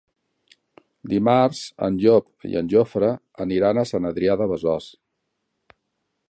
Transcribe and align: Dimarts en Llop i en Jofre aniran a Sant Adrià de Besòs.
Dimarts 1.11 1.59
en 1.87 1.99
Llop 2.05 2.49
i 2.53 2.57
en 2.63 2.71
Jofre 2.73 3.11
aniran 3.45 3.81
a 3.81 3.85
Sant 3.91 4.11
Adrià 4.11 4.39
de 4.43 4.49
Besòs. 4.55 4.89